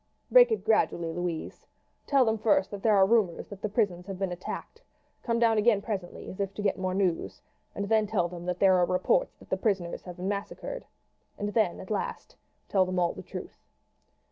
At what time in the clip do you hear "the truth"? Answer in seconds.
13.13-13.61